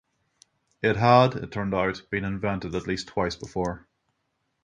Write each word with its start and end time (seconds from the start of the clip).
It 0.81 0.95
had, 0.95 1.35
it 1.35 1.51
turned 1.51 1.75
out, 1.75 2.01
been 2.09 2.25
invented 2.25 2.73
at 2.73 2.87
least 2.87 3.09
twice 3.09 3.35
before. 3.35 3.85